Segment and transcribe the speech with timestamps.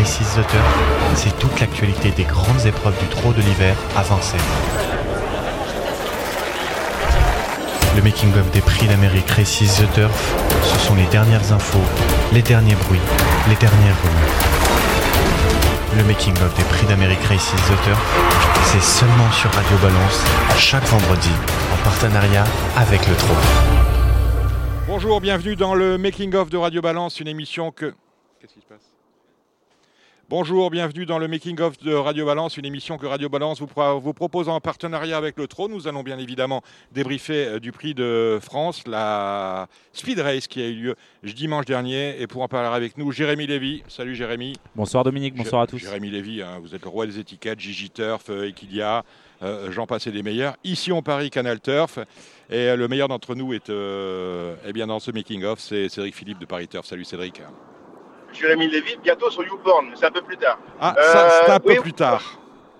[0.00, 0.58] Zutter,
[1.14, 4.40] c'est toute l'actualité des grandes épreuves du trot de l'hiver Vincennes.
[7.94, 10.34] Le making-of des prix d'Amérique Races The Turf,
[10.64, 11.78] ce sont les dernières infos,
[12.32, 13.00] les derniers bruits,
[13.48, 14.38] les dernières rumeurs.
[15.96, 18.02] Le making-of des prix d'Amérique Races The Turf,
[18.72, 20.24] c'est seulement sur Radio Balance,
[20.58, 21.30] chaque vendredi,
[21.72, 22.44] en partenariat
[22.76, 23.34] avec le trot.
[24.88, 27.94] Bonjour, bienvenue dans le Making of de Radio Balance, une émission que.
[30.32, 33.66] Bonjour, bienvenue dans le Making of de Radio Balance, une émission que Radio Balance vous,
[33.66, 35.72] pro- vous propose en partenariat avec le Trône.
[35.72, 40.68] Nous allons bien évidemment débriefer euh, du prix de France, la Speed Race qui a
[40.68, 42.18] eu lieu dimanche dernier.
[42.18, 43.82] Et pour en parler avec nous, Jérémy Lévy.
[43.88, 44.54] Salut Jérémy.
[44.74, 45.76] Bonsoir Dominique, bonsoir à tous.
[45.76, 49.04] Jérémy Lévy, hein, vous êtes le roi des étiquettes, Gigi Turf, euh, Equidia,
[49.42, 50.56] euh, j'en passais des meilleurs.
[50.64, 51.98] Ici on Paris, Canal Turf.
[52.48, 56.38] Et le meilleur d'entre nous est euh, eh bien, dans ce making-of, c'est Cédric Philippe
[56.38, 56.86] de Paris Turf.
[56.86, 57.42] Salut Cédric.
[58.32, 60.58] Jérémy Lévy, bientôt sur YouPorn, mais c'est un peu plus tard.
[60.80, 62.22] Ah, Euh, ça, c'est un peu oui, plus tard.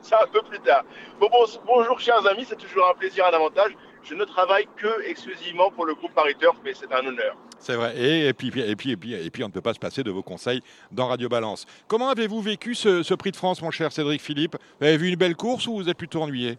[0.01, 0.85] C'est un peu plus tard.
[1.21, 3.77] Bon, bon, bonjour chers amis, c'est toujours un plaisir, un avantage.
[4.03, 7.37] Je ne travaille que exclusivement pour le groupe Paris Turf, mais c'est un honneur.
[7.61, 7.97] C'est vrai.
[7.97, 10.03] Et, et puis, et, puis, et, puis, et puis, on ne peut pas se passer
[10.03, 11.67] de vos conseils dans Radio Balance.
[11.87, 14.57] Comment avez-vous vécu ce, ce prix de France, mon cher Cédric Philippe?
[14.81, 16.59] Vous avez vu une belle course ou vous êtes plutôt ennuyé?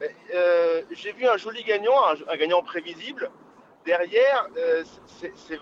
[0.00, 3.30] Mais, euh, J'ai vu un joli gagnant, un, un gagnant prévisible.
[3.86, 4.84] Derrière, euh,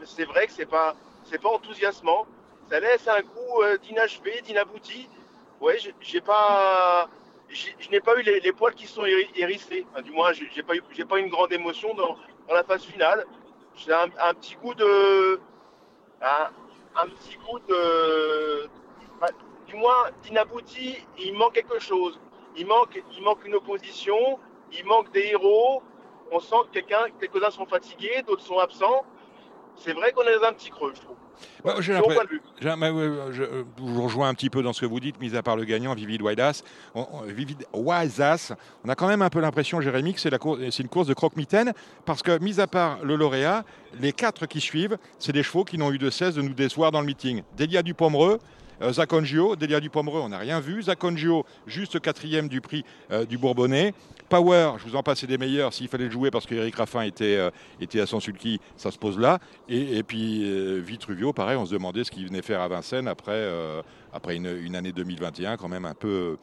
[0.04, 0.96] c'est vrai que c'est pas,
[1.28, 2.26] c'est pas enthousiasmant.
[2.68, 5.08] Ça laisse un goût euh, d'inachevé, d'inabouti.
[5.60, 7.08] Ouais, j'ai- pas,
[7.48, 9.86] je n'ai pas eu les, poils qui sont héri- hérissés.
[9.90, 12.16] Enfin, du moins, j'ai pas eu, j'ai pas eu une grande émotion dans,
[12.52, 13.24] la phase finale.
[13.74, 15.40] J'ai un, petit goût de,
[16.20, 18.68] un, petit goût de,
[19.66, 20.98] du moins d'inabouti.
[21.18, 22.18] Il manque quelque chose.
[22.56, 24.38] Il manque, il manque une opposition.
[24.72, 25.82] Il manque des héros.
[26.32, 29.04] On sent que quelqu'un, quelques-uns sont fatigués, d'autres sont absents.
[29.78, 31.16] C'est vrai qu'on est dans un petit creux, je trouve.
[31.80, 31.92] J'ai
[33.32, 35.42] je, euh, je vous rejoins un petit peu dans ce que vous dites, mis à
[35.42, 36.62] part le gagnant, Vivid Waidas.
[36.94, 40.58] On, on- Vivid on a quand même un peu l'impression, Jérémy, que c'est la cour-
[40.70, 41.72] c'est une course de croque-mitaine,
[42.06, 43.64] parce que, mis à part le lauréat,
[44.00, 46.90] les quatre qui suivent, c'est des chevaux qui n'ont eu de cesse de nous décevoir
[46.90, 47.42] dans le meeting.
[47.56, 48.38] Delia Dupomereux,
[48.82, 50.82] euh, Zacongio, Delia Dupomereux, on n'a rien vu.
[50.82, 53.94] Zacongio, juste quatrième du prix euh, du Bourbonnais.
[54.28, 55.72] Power, je vous en passais des meilleurs.
[55.72, 57.50] S'il fallait le jouer parce qu'Éric Raffin était, euh,
[57.80, 59.38] était à son sulky, ça se pose là.
[59.68, 63.48] Et, puis euh, Vitruvio, pareil, on se demandait ce qu'il venait faire à Vincennes après,
[64.30, 66.36] une, année 2021, quand même un peu.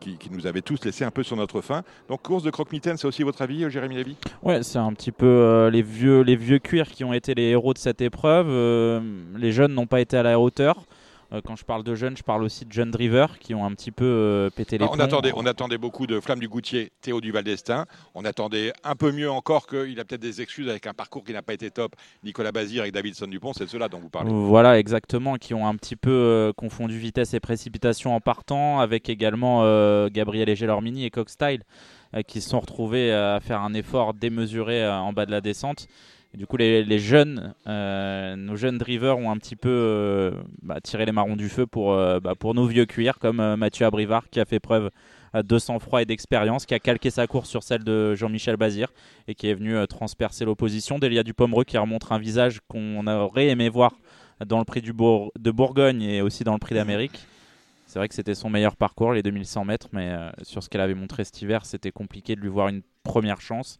[0.00, 1.82] qui, nous avait tous laissé un peu sur notre faim.
[2.08, 4.16] Donc, course de croque-mitaine, c'est aussi votre avis, Jérémy Lévy?
[4.42, 7.78] Ouais, c'est un petit peu les vieux les cuirs qui ont été les héros de
[7.78, 8.48] cette épreuve.
[9.36, 10.84] Les jeunes n'ont pas été à la hauteur.
[11.32, 13.72] Euh, quand je parle de jeunes, je parle aussi de jeunes drivers qui ont un
[13.72, 16.92] petit peu euh, pété les Alors, on, attendait, on attendait beaucoup de Flamme du Goutier,
[17.00, 17.86] Théo Duval d'Estaing.
[18.14, 21.32] On attendait un peu mieux encore qu'il a peut-être des excuses avec un parcours qui
[21.32, 21.96] n'a pas été top.
[22.22, 24.30] Nicolas Bazir avec Davidson Dupont, c'est cela dont vous parlez.
[24.32, 29.08] Voilà, exactement, qui ont un petit peu euh, confondu vitesse et précipitation en partant, avec
[29.08, 31.62] également euh, Gabriel Egelormini et Coxstyle,
[32.14, 35.88] euh, qui se sont retrouvés à faire un effort démesuré en bas de la descente.
[36.34, 40.30] Du coup, les, jeunes, euh, nos jeunes drivers ont un petit peu euh,
[40.62, 43.84] bah, tiré les marrons du feu pour, euh, bah, pour nos vieux cuirs, comme Mathieu
[43.84, 44.90] Abrivard, qui a fait preuve
[45.34, 48.88] de sang-froid et d'expérience, qui a calqué sa course sur celle de Jean-Michel Bazir
[49.28, 50.98] et qui est venu transpercer l'opposition.
[50.98, 53.92] Delia Dupomereux qui remontre un visage qu'on aurait aimé voir
[54.44, 57.26] dans le prix du Bour- de Bourgogne et aussi dans le prix d'Amérique.
[57.86, 60.94] C'est vrai que c'était son meilleur parcours, les 2100 mètres, mais sur ce qu'elle avait
[60.94, 63.78] montré cet hiver, c'était compliqué de lui voir une première chance.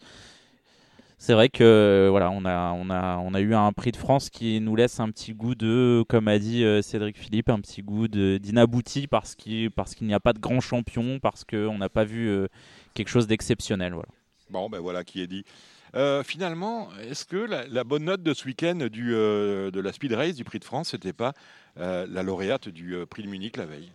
[1.24, 4.28] C'est vrai que voilà, on a, on, a, on a eu un prix de France
[4.28, 7.80] qui nous laisse un petit goût de, comme a dit euh, Cédric Philippe, un petit
[7.80, 11.88] goût d'inabouti parce qu'il parce qu'il n'y a pas de grand champion, parce qu'on n'a
[11.88, 12.48] pas vu euh,
[12.94, 13.92] quelque chose d'exceptionnel.
[13.92, 14.08] Voilà.
[14.50, 15.44] Bon, ben voilà qui est dit.
[15.94, 19.92] Euh, finalement, est-ce que la, la bonne note de ce week-end du, euh, de la
[19.92, 21.34] Speed Race du Prix de France, c'était pas
[21.78, 23.92] euh, la lauréate du Prix de Munich la veille?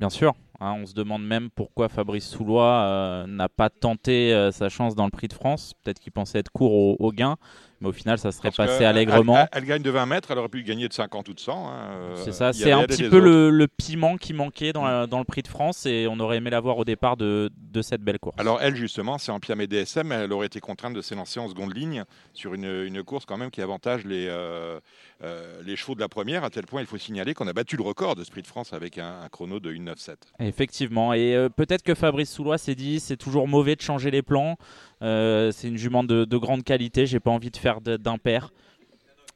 [0.00, 4.50] Bien sûr, hein, on se demande même pourquoi Fabrice Soulois euh, n'a pas tenté euh,
[4.50, 5.74] sa chance dans le Prix de France.
[5.82, 7.36] Peut-être qu'il pensait être court au, au gain,
[7.80, 9.36] mais au final, ça serait Parce passé allègrement.
[9.36, 11.68] Elle, elle gagne de 20 mètres, elle aurait pu gagner de 50 ou de 100.
[11.68, 14.84] hein, euh, C'est ça, c'est un et petit peu le, le piment qui manquait dans,
[14.84, 17.50] la- dans le Prix de France et on aurait aimé la voir au départ de,
[17.56, 18.36] de cette belle course.
[18.38, 21.76] Alors elle, justement, c'est en Piamé DSM, elle aurait été contrainte de s'élancer en seconde
[21.76, 22.04] ligne
[22.34, 24.80] sur une, une course quand même qui avantage les, euh,
[25.22, 27.76] euh, les chevaux de la première, à tel point il faut signaler qu'on a battu
[27.76, 30.14] le record de ce Prix de France avec un, un chrono de 1,97.
[30.40, 34.22] Effectivement, et euh, peut-être que Fabrice Soulois s'est dit c'est toujours mauvais de changer les
[34.22, 34.56] plans.
[35.00, 38.50] C'est une jument de, de grande qualité, j'ai pas envie de faire de- d'impair.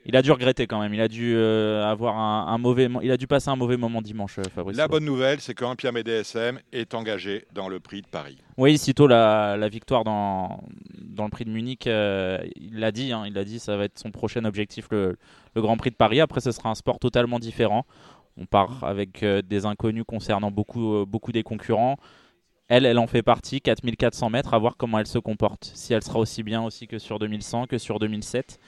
[0.05, 0.93] Il a dû regretter quand même.
[0.94, 4.02] Il a dû euh, avoir un, un mauvais, il a dû passer un mauvais moment
[4.02, 4.76] dimanche, euh, Fabrice.
[4.76, 8.37] La bonne nouvelle, c'est qu'Ampiam DSM est engagé dans le prix de Paris.
[8.56, 10.61] Oui, sitôt la, la victoire dans,
[10.99, 13.96] dans le prix de Munich, il l'a dit, hein, il a dit, ça va être
[14.00, 15.17] son prochain objectif, le,
[15.55, 16.20] le, Grand Prix de Paris.
[16.20, 17.87] Après, ce sera un sport totalement différent.
[18.37, 21.96] On part avec des inconnus concernant beaucoup, beaucoup des concurrents.
[22.69, 25.70] Elle, elle en fait partie, 4400 mètres, à voir comment elle se comporte.
[25.75, 28.59] Si elle sera aussi bien aussi que sur 2100, que sur 2007.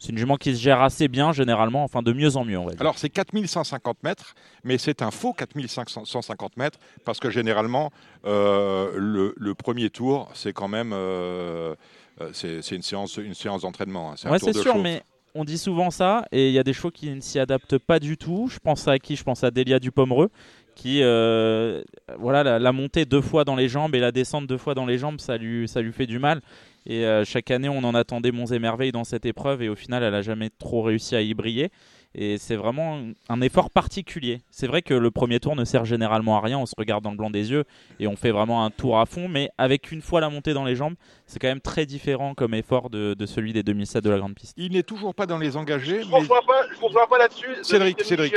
[0.00, 2.58] C'est une jument qui se gère assez bien généralement, enfin de mieux en mieux.
[2.58, 2.80] On va dire.
[2.80, 4.34] Alors c'est 4150 mètres,
[4.64, 7.90] mais c'est un faux 4550 mètres parce que généralement
[8.24, 11.74] euh, le, premier tour c'est quand même euh,
[12.22, 14.12] euh, c'est une séance une séance d'entraînement.
[14.12, 14.30] Hein.
[14.30, 15.02] Ouais c'est sûr, mais
[15.34, 17.98] on dit souvent ça et il y a des chevaux qui ne s'y adaptent pas
[17.98, 18.48] du tout.
[18.50, 19.16] Je pense à qui?
[19.16, 20.30] Je pense à Delia Dupomereux
[20.76, 24.86] qui voilà la, montée deux fois dans les jambes et la descente deux fois dans
[24.86, 26.40] les jambes ça lui ça lui fait du mal
[26.86, 29.76] et euh, chaque année, on en attendait monts et merveilles dans cette épreuve, et au
[29.76, 31.70] final, elle n'a jamais trop réussi à y briller.
[32.14, 34.40] Et c'est vraiment un effort particulier.
[34.50, 37.12] C'est vrai que le premier tour ne sert généralement à rien, on se regarde dans
[37.12, 37.64] le blanc des yeux
[38.00, 40.64] et on fait vraiment un tour à fond, mais avec une fois la montée dans
[40.64, 40.94] les jambes,
[41.26, 44.54] c'est quand même très différent comme effort de, celui des 2007 de la grande piste.
[44.56, 46.02] Il n'est toujours pas dans les engagés.
[46.02, 47.06] Je ne mais...
[47.08, 47.46] pas, là-dessus.
[47.62, 48.34] Cédric, Cédric.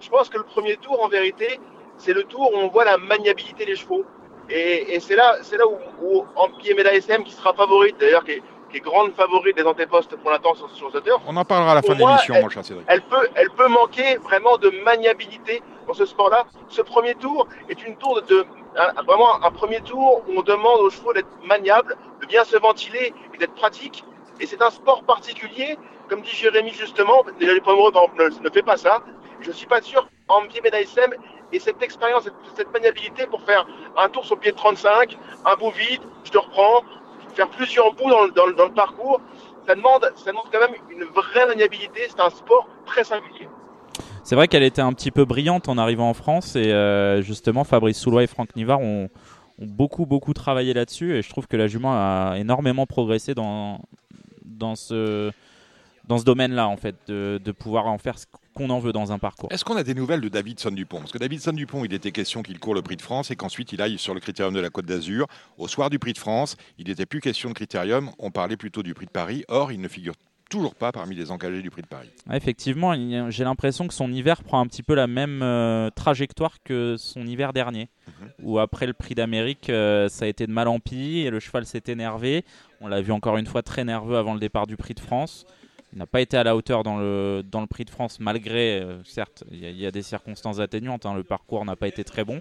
[0.00, 1.60] je pense que le premier tour, en vérité,
[1.98, 4.04] c'est le tour où on voit la maniabilité des chevaux.
[4.50, 6.24] Et, c'est là, c'est là où, où
[6.76, 10.30] Meda SM, qui sera favorite, d'ailleurs, qui est, qui est grande favorite des antépostes pour
[10.30, 12.86] l'instant sur, sur The On en parlera à la fin de l'émission, mon cher Cédric.
[12.88, 16.46] Elle peut, elle peut manquer vraiment de maniabilité dans ce sport-là.
[16.68, 18.46] Ce premier tour est une tour de,
[19.06, 23.14] vraiment un premier tour où on demande aux chevaux d'être maniables, de bien se ventiler
[23.34, 24.04] et d'être pratique.
[24.40, 25.76] Et c'est un sport particulier,
[26.08, 27.24] comme dit Jérémy justement.
[27.38, 29.02] Déjà les premiers par exemple, ne, ne fait pas ça.
[29.40, 30.08] Je suis pas sûr.
[30.62, 31.14] Meda SM
[31.52, 33.66] et cette expérience, cette, maniabilité pour faire
[33.96, 35.16] un tour sur pied de 35,
[35.46, 36.82] un bout vide, je te reprends,
[37.38, 39.20] faire plusieurs bouts dans le, dans le, parcours,
[39.66, 42.00] ça demande, ça demande quand même une vraie maniabilité.
[42.08, 43.48] C'est un sport très singulier.
[44.24, 47.64] C'est vrai qu'elle était un petit peu brillante en arrivant en France et euh, justement
[47.64, 49.08] Fabrice Soulois et Franck Nivard ont,
[49.58, 53.80] ont beaucoup beaucoup travaillé là-dessus et je trouve que la jument a énormément progressé dans,
[54.44, 55.30] dans ce,
[56.04, 58.26] dans ce domaine-là en fait, de, de pouvoir en faire ce
[58.58, 59.50] qu'on en veut dans un parcours.
[59.52, 60.98] Est-ce qu'on a des nouvelles de Davidson Dupont?
[60.98, 63.72] Parce que Davidson Dupont, il était question qu'il court le Prix de France et qu'ensuite
[63.72, 65.26] il aille sur le Critérium de la Côte d'Azur.
[65.58, 68.82] Au soir du Prix de France, il n'était plus question de Critérium, on parlait plutôt
[68.82, 69.44] du Prix de Paris.
[69.48, 70.14] Or, il ne figure
[70.50, 72.10] toujours pas parmi les engagés du Prix de Paris.
[72.32, 72.94] effectivement,
[73.30, 77.26] j'ai l'impression que son hiver prend un petit peu la même euh, trajectoire que son
[77.26, 78.28] hiver dernier, mhm.
[78.42, 81.38] où après le Prix d'Amérique, euh, ça a été de mal en pis et le
[81.38, 82.44] cheval s'est énervé.
[82.80, 85.46] On l'a vu encore une fois très nerveux avant le départ du Prix de France.
[85.92, 89.44] Il n'a pas été à la hauteur dans le, prix de France, malgré, euh, certes,
[89.50, 92.40] il y, a des circonstances atténuantes, hein, le parcours n'a pas été très bon.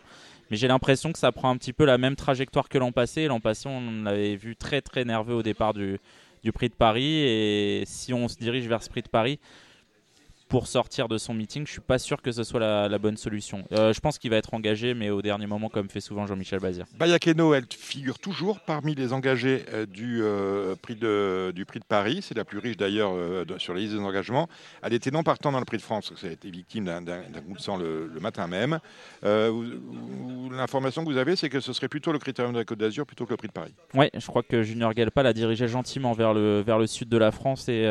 [0.52, 3.28] Mais j'ai l'impression que ça prend un petit peu la même trajectoire que l'an passé.
[3.28, 6.00] L'an passé, on l'avait vu très très nerveux au départ du,
[6.44, 7.24] du prix de Paris.
[7.24, 9.40] Et si on se dirige vers ce prix de Paris,
[10.48, 13.64] pour sortir de son meeting, je suis pas sûr que ce soit la, bonne solution.
[13.74, 16.60] Euh, je pense qu'il va être engagé, mais au dernier moment, comme fait souvent Jean-Michel
[16.60, 16.86] Bazir.
[16.98, 21.86] Bayakeno, elle figure toujours parmi les engagés euh, du, euh, prix de, du prix de
[21.86, 22.22] Paris.
[22.22, 23.14] C'est la plus riche d'ailleurs
[23.58, 24.48] sur la liste des engagements.
[24.82, 27.02] Elle était non partant dans le prix de France, parce qu'elle a été victime d'un
[27.42, 28.80] coup de sang le, matin même.
[29.24, 33.06] L'information que vous avez, c'est que ce serait plutôt le critérium de la Côte d'Azur
[33.06, 33.74] plutôt que le prix de Paris.
[33.94, 37.18] Oui, je crois que Junior Gelpa l'a dirigé gentiment vers le, vers le sud de
[37.18, 37.86] la France et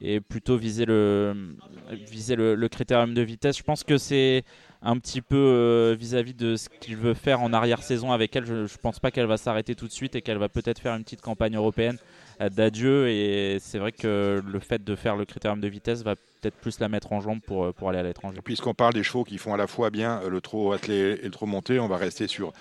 [0.00, 3.58] et plutôt viser le, critérium de vitesse.
[3.58, 4.44] Je pense que c'est
[4.80, 8.46] un petit peu euh, vis-à-vis de ce qu'il veut faire en arrière-saison avec elle.
[8.46, 10.94] Je ne pense pas qu'elle va s'arrêter tout de suite et qu'elle va peut-être faire
[10.94, 11.98] une petite campagne européenne
[12.40, 13.08] euh, d'adieu.
[13.08, 16.78] Et c'est vrai que le fait de faire le critérium de vitesse va peut-être plus
[16.78, 18.38] la mettre en jambe pour, euh, aller à l'étranger.
[18.44, 21.30] Puisqu'on parle des chevaux qui font à la fois bien le trot attelé et le
[21.30, 22.52] trot monté, on va rester sur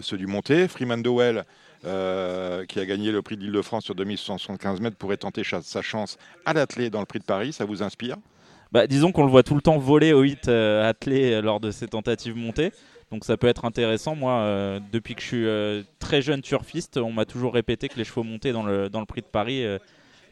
[0.00, 0.68] ceux du monté.
[0.68, 1.44] Freeman Dowell
[1.84, 6.52] euh, qui a gagné le prix d'Île-de-France sur 2175 mètres, pourrait tenter sa chance à
[6.52, 7.52] l'athlé dans le prix de Paris.
[7.52, 8.16] Ça vous inspire?
[8.72, 11.70] Bah, Disons qu'on le voit tout le temps voler au hit euh, attelé lors de
[11.70, 12.72] ses tentatives montées.
[13.12, 14.16] Donc ça peut être intéressant.
[14.16, 18.04] Moi, euh, depuis que je suis très jeune turfiste, on m'a toujours répété que les
[18.04, 19.78] chevaux montés dans le, dans le prix de Paris, il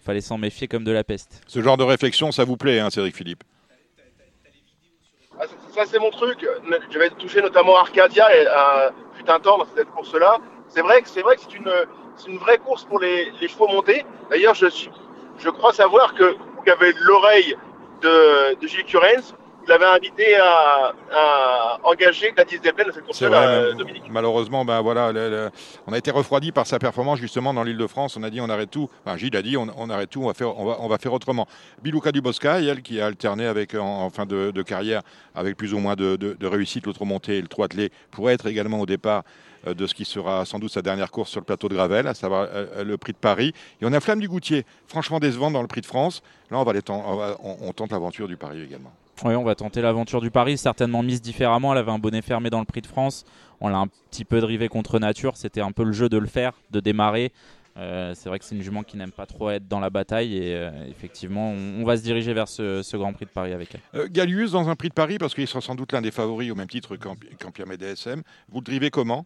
[0.03, 1.43] fallait s'en méfier comme de la peste.
[1.47, 3.45] Ce genre de réflexion, ça vous plaît, hein, Cédric Philippe?
[5.39, 6.45] Ah, Ça, c'est mon truc.
[6.91, 8.47] Je vais toucher notamment Arcadia et,
[9.17, 10.39] fut un temps dans cette course-là
[10.75, 11.54] c'est vrai que c'est
[12.28, 14.04] une, vraie course pour les, les chevaux montés.
[14.31, 17.57] D'ailleurs, je crois savoir que vous avez l'oreille
[18.02, 23.73] de, de Gilles Curens, vous l'avez invité à, à engager Gladys Desplaines dans cette course-là,
[23.73, 24.04] Dominique.
[24.11, 25.12] Malheureusement, ben voilà,
[25.87, 28.16] on a été refroidi par sa performance justement dans l'île de France.
[28.16, 28.88] On a dit on arrête tout.
[29.16, 31.47] Gilles a dit on, arrête tout, on va faire, on va, on va faire autrement.
[31.83, 35.02] Bilouka Dubosca, elle qui a alterné avec, en, fin de, de, carrière
[35.35, 38.35] avec plus ou moins de, de, de réussite l'autre montée et le trot attelé, pourrait
[38.35, 39.23] être également au départ
[39.66, 42.06] euh, de ce qui sera sans doute sa dernière course sur le plateau de Gravel,
[42.06, 43.52] à savoir euh, euh, le prix de Paris.
[43.80, 46.23] Et on a Flamme du Goutier, franchement décevant dans le prix de France.
[46.50, 48.92] Là, on, va on, tente l'aventure du Paris également.
[49.25, 51.73] On va tenter l'aventure du Paris, certainement mise différemment.
[51.73, 53.25] Elle avait un bonnet fermé dans le prix de France.
[53.61, 55.37] On l'a un petit peu drivé contre nature.
[55.37, 57.33] C'était un peu le jeu de le faire, de démarrer.
[57.76, 60.71] c'est vrai que c'est une jument qui n'aime pas trop être dans la bataille et
[60.88, 64.11] effectivement on, va se diriger vers ce, Grand Prix de Paris avec elle.
[64.11, 66.54] Gallius dans un Prix de Paris parce qu'il sera sans doute l'un des favoris au
[66.54, 68.23] même titre qu'en DSM.
[68.50, 69.25] Vous le drivez comment?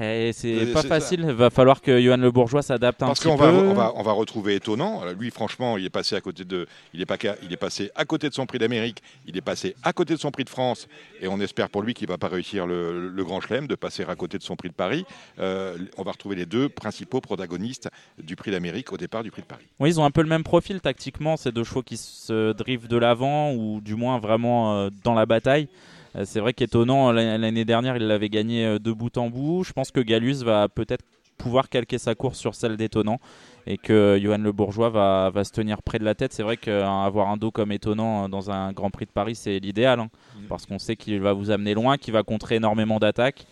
[0.00, 1.24] Eh, c'est pas facile.
[1.28, 3.36] Il va falloir que Johan Le Bourgeois s'adapte un Parce petit peu.
[3.36, 5.02] Parce qu'on va, on va, retrouver étonnant.
[5.18, 8.04] Lui, franchement, il est passé à côté de, il est pas, il est passé à
[8.04, 9.02] côté de son prix d'Amérique.
[9.26, 10.88] Il est passé à côté de son prix de France.
[11.20, 14.14] Et on espère pour lui qu'il va pas réussir le, Grand Chelem de passer à
[14.14, 15.04] côté de son prix de Paris.
[15.38, 17.88] Euh, on va retrouver les deux principaux protagonistes
[18.22, 19.64] du prix d'Amérique au départ du prix de Paris.
[19.80, 21.36] Oui, ils ont un peu le même profil tactiquement.
[21.36, 25.26] Ces deux chevaux qui se drivent de l'avant ou du moins vraiment euh, dans la
[25.26, 25.68] bataille.
[26.16, 29.64] Euh, c'est vrai qu'étonnant, l'année dernière, il l'avait gagné euh, de bout en bout.
[29.64, 31.04] Je pense que Galus va peut-être
[31.36, 33.18] pouvoir calquer sa course sur celle d'étonnant
[33.66, 36.32] et que Johan Le Bourgeois va, se tenir près de la tête.
[36.32, 39.58] C'est vrai qu'avoir un dos comme étonnant euh, dans un Grand Prix de Paris, c'est
[39.58, 40.46] l'idéal hein, mm.
[40.48, 43.46] parce qu'on sait qu'il va vous amener loin, qu'il va contrer énormément d'attaques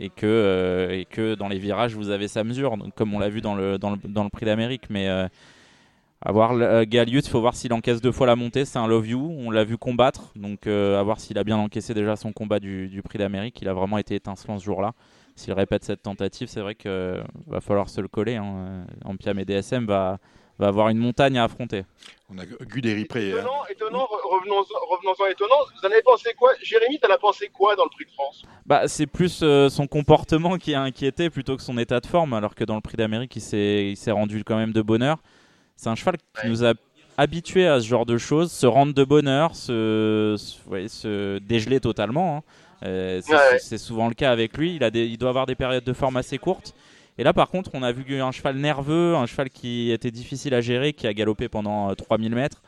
[0.00, 3.40] et que, et que dans les virages, vous avez sa mesure, comme on l'a vu
[3.40, 4.84] dans le, dans le, Prix d'Amérique.
[4.90, 5.08] Mais
[6.20, 8.64] à voir euh, Gallius, il faut voir s'il encaisse deux fois la montée.
[8.64, 9.34] C'est un love you.
[9.38, 10.32] On l'a vu combattre.
[10.34, 13.60] Donc, euh, à voir s'il a bien encaissé déjà son combat du, prix d'Amérique.
[13.62, 14.94] Il a vraiment été étincelant ce jour-là.
[15.36, 18.34] S'il répète cette tentative, c'est vrai qu'il euh, va falloir se le coller.
[18.34, 18.84] Hein.
[19.04, 20.18] Ampiam et DSM va,
[20.58, 21.84] va avoir une montagne à affronter.
[22.28, 23.02] On a Guderi.
[23.02, 23.66] Étonnant, hein.
[23.70, 25.54] étonnant revenons-en étonnant.
[25.80, 26.50] Vous en avez pensé quoi?
[26.64, 28.42] Jérémy, t'en as pensé quoi dans le prix de France?
[28.66, 32.56] Bah, C'est plus son comportement qui a inquiété plutôt que son état de forme, alors
[32.56, 35.18] que dans le prix d'Amérique, il s'est rendu quand même de bonheur.
[35.78, 36.74] C'est un cheval qui nous a
[37.16, 42.38] habitués à ce genre de choses, se rendre de bonheur, se, se, dégeler totalement.
[42.38, 42.42] Hein.
[42.84, 43.20] Euh,
[43.60, 44.74] c'est souvent le cas avec lui.
[44.74, 46.74] Il, a il doit avoir des périodes de forme assez courtes.
[47.16, 50.52] Et là, par contre, on a vu un cheval nerveux, un cheval qui était difficile
[50.52, 52.60] à gérer, qui a galopé pendant 3000 euh, mètres.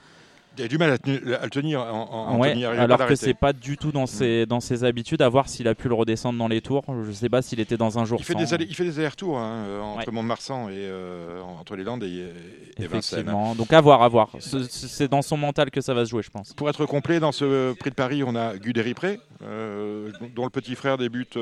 [0.61, 0.97] Il a du mal à,
[1.45, 5.23] le tenir en, ouais, alors que c'est pas du tout dans ses, dans ses habitudes.
[5.23, 6.85] À voir s'il a pu le redescendre dans les tours.
[7.07, 8.21] Je sais pas s'il était dans un jour.
[8.21, 11.85] Il fait des, il fait des allers-retours hein, euh, entre Mont-de-Marsan et euh, entre les
[11.85, 12.27] Landes et,
[12.79, 13.33] et Vincennes.
[13.57, 14.33] Donc à voir, à voir.
[14.39, 16.53] C'est dans son mental que ça va se jouer, je pense.
[16.53, 20.51] Pour être complet, dans ce Prix de Paris, on a Guderi Pré, euh, dont le
[20.51, 21.39] petit frère débute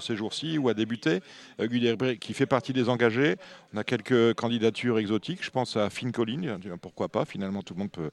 [0.00, 1.20] ces jours-ci ou a débuté.
[1.60, 3.36] Guderi Pré qui fait partie des engagés.
[3.72, 5.44] On a quelques candidatures exotiques.
[5.44, 6.58] Je pense à Finn Collin.
[6.82, 8.10] Pourquoi pas Finalement, tout le monde peut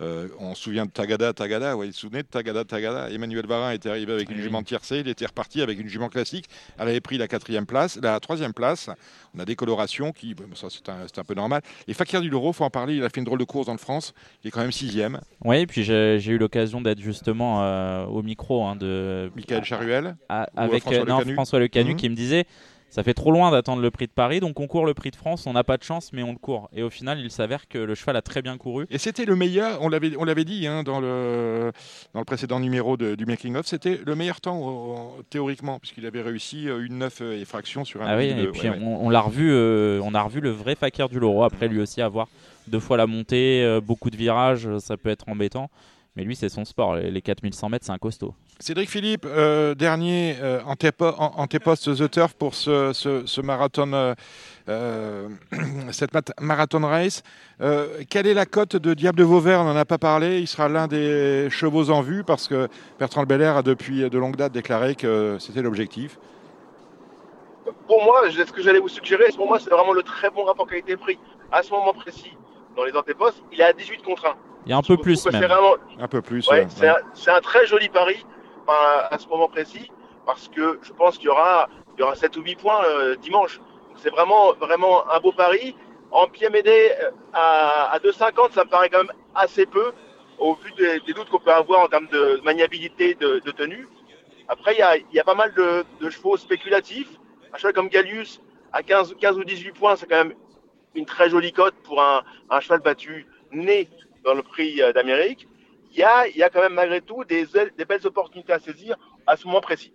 [0.00, 3.46] euh, on se souvient de Tagada, Tagada, ouais, vous vous souvenez de Tagada, Tagada Emmanuel
[3.46, 6.46] Varin était arrivé avec une jument tiercée, il était reparti avec une jument classique.
[6.78, 8.88] Elle avait pris la quatrième place, la troisième place.
[9.36, 11.60] On a des colorations qui, ça c'est un, peu normal.
[11.88, 13.72] Et Fakir du Loro, faut en parler, il a fait une drôle de course dans
[13.72, 14.14] le France.
[14.42, 15.20] Il est quand même sixième.
[15.44, 20.16] Oui, et puis j'ai eu l'occasion d'être justement euh, au micro hein, de Michael Charuel,
[20.28, 21.96] avec François, euh, François mhm.
[21.96, 22.46] qui me disait
[22.92, 25.16] ça fait trop loin d'attendre le prix de Paris, donc on court le prix de
[25.16, 26.68] France, on n'a pas de chance, mais on le court.
[26.74, 28.84] Et au final, il s'avère que le cheval a très bien couru.
[28.90, 31.72] Et c'était le meilleur, on l'avait, on l'avait dit hein, dans, le,
[32.12, 36.68] dans le précédent numéro du Making of, c'était le meilleur temps théoriquement, puisqu'il avait réussi
[36.68, 39.98] euh, une 9 et fraction sur un Ah oui, et puis on, l'a revu, euh,
[40.04, 42.28] on a revu le vrai Fakir du Loro, après lui aussi avoir
[42.68, 45.70] deux fois la montée, euh, beaucoup de virages, ça peut être embêtant.
[46.14, 46.96] Mais lui, c'est son sport.
[46.96, 48.34] Les 4100 mètres, c'est un costaud.
[48.60, 54.14] Cédric Philippe, euh, dernier euh, en, tes postes The Turf pour ce, marathon,
[54.68, 55.28] euh,
[55.90, 57.22] cette marathon race.
[58.10, 59.62] quelle est la cote de Diable de Vauvert?
[59.62, 60.40] On n'en a pas parlé.
[60.40, 64.36] Il sera l'un des chevaux en vue parce que Bertrand Belair a depuis de longue
[64.36, 66.18] date déclaré que c'était l'objectif.
[67.86, 70.66] Pour moi, ce que j'allais vous suggérer, pour moi, c'est vraiment le très bon rapport
[70.66, 71.18] qualité-prix.
[71.50, 72.36] À ce moment précis,
[72.76, 74.51] dans les antépostes, il est à 18 contre 1.
[74.66, 75.50] Il y a un peu plus même.
[75.98, 76.48] Un peu plus.
[77.14, 78.24] C'est un, très joli pari
[78.68, 79.90] à ce moment précis
[80.24, 83.16] parce que je pense qu'il y aura, il y aura 7 ou 8 points euh,
[83.16, 83.60] dimanche.
[83.96, 85.76] C'est vraiment, vraiment un beau pari.
[86.10, 89.92] En pied médé euh, à, à 2,50, ça me paraît quand même assez peu
[90.38, 93.88] au vu des, doutes qu'on peut avoir en termes de maniabilité de, tenue.
[94.48, 97.08] Après, il y a, il y a pas mal de, chevaux spéculatifs.
[97.54, 98.40] Un cheval comme Gallius
[98.72, 100.34] à 15, 15 ou 18 points, c'est quand même
[100.94, 103.88] une très jolie cote pour un, un cheval battu né
[104.24, 105.46] dans le prix euh, d'Amérique,
[105.92, 108.96] il y a, y a quand même malgré tout des, des belles opportunités à saisir
[109.26, 109.92] à ce moment précis.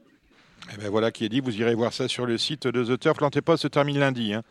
[0.73, 2.99] Eh ben voilà qui est dit, vous irez voir ça sur le site de The
[2.99, 3.19] Turf.
[3.21, 4.43] L'antéposte se termine lundi, hein.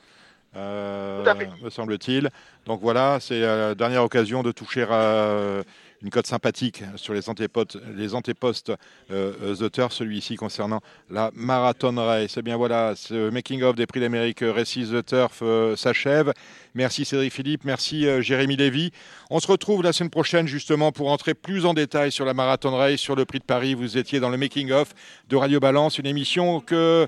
[0.56, 1.24] euh,
[1.62, 2.30] me semble-t-il.
[2.64, 5.62] Donc voilà, c'est la dernière occasion de toucher à
[6.02, 8.72] une cote sympathique sur les antépostes, les antépostes
[9.10, 12.32] euh, The Turf, celui-ci concernant la Marathon Race.
[12.32, 15.42] C'est eh bien voilà, ce making-of des prix d'Amérique Récits The Turf
[15.76, 16.32] s'achève.
[16.76, 18.92] Merci Cédric Philippe, merci euh, Jérémy Lévy.
[19.30, 22.76] On se retrouve la semaine prochaine justement pour entrer plus en détail sur la Marathon
[22.76, 23.72] Race, sur le prix de Paris.
[23.72, 24.94] Vous étiez dans le making-of
[25.30, 27.06] de Radio Balance, une émission que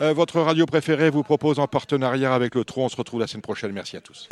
[0.00, 2.86] euh, votre radio préférée vous propose en partenariat avec le Tron.
[2.86, 3.72] On se retrouve la semaine prochaine.
[3.72, 4.28] Merci à tous.